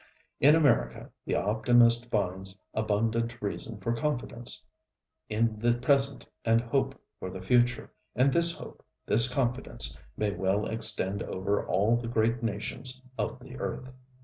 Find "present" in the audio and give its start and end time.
5.75-6.25